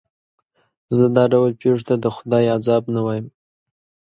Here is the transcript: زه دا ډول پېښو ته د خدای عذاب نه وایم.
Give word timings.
زه 0.97 1.05
دا 1.15 1.23
ډول 1.33 1.51
پېښو 1.61 1.85
ته 1.87 1.95
د 2.03 2.05
خدای 2.15 2.45
عذاب 2.55 2.83
نه 2.95 3.01
وایم. 3.05 3.27